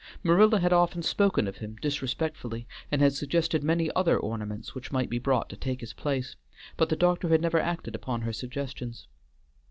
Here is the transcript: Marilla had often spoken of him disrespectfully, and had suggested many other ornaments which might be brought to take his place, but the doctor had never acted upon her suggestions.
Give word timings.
Marilla 0.23 0.59
had 0.59 0.73
often 0.73 1.03
spoken 1.03 1.47
of 1.47 1.57
him 1.57 1.75
disrespectfully, 1.79 2.65
and 2.91 3.03
had 3.03 3.13
suggested 3.13 3.63
many 3.63 3.91
other 3.95 4.17
ornaments 4.17 4.73
which 4.73 4.91
might 4.91 5.11
be 5.11 5.19
brought 5.19 5.47
to 5.51 5.55
take 5.55 5.79
his 5.79 5.93
place, 5.93 6.35
but 6.75 6.89
the 6.89 6.95
doctor 6.95 7.29
had 7.29 7.39
never 7.39 7.59
acted 7.59 7.93
upon 7.93 8.21
her 8.21 8.33
suggestions. 8.33 9.07